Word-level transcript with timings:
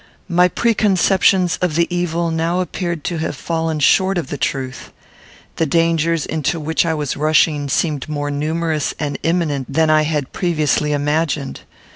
My 0.27 0.47
preconceptions 0.47 1.57
of 1.61 1.75
the 1.75 1.85
evil 1.95 2.31
now 2.31 2.59
appeared 2.59 3.03
to 3.03 3.19
have 3.19 3.35
fallen 3.35 3.79
short 3.79 4.17
of 4.17 4.29
the 4.29 4.37
truth. 4.39 4.91
The 5.57 5.67
dangers 5.67 6.25
into 6.25 6.59
which 6.59 6.87
I 6.87 6.95
was 6.95 7.15
rushing 7.15 7.69
seemed 7.69 8.09
more 8.09 8.31
numerous 8.31 8.95
and 8.97 9.19
imminent 9.21 9.71
than 9.71 9.91
I 9.91 10.01
had 10.01 10.33
previously 10.33 10.91
imagined. 10.91 11.59